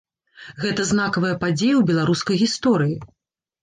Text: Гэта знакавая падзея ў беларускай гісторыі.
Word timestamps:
Гэта 0.63 0.85
знакавая 0.93 1.35
падзея 1.45 1.75
ў 1.77 1.83
беларускай 1.93 2.35
гісторыі. 2.45 2.95